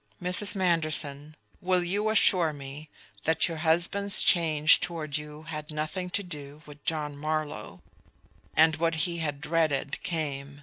[0.19, 0.55] "Mrs.
[0.55, 2.89] Manderson, will you assure me
[3.25, 7.83] that your husband's change toward you had nothing to do with John Marlowe?"
[8.55, 10.59] And what he had dreaded came.